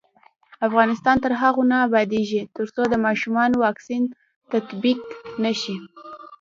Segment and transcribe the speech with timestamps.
[0.67, 4.03] افغانستان تر هغو نه ابادیږي، ترڅو د ماشومانو واکسین
[4.51, 5.01] تطبیق
[5.43, 5.75] نشي.